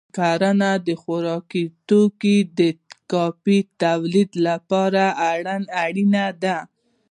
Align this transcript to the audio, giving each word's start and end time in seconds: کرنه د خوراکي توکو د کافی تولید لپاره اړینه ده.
کرنه 0.17 0.71
د 0.87 0.89
خوراکي 1.01 1.63
توکو 1.87 2.35
د 2.59 2.61
کافی 3.11 3.59
تولید 3.83 4.31
لپاره 4.47 5.03
اړینه 5.83 6.25
ده. 6.43 6.57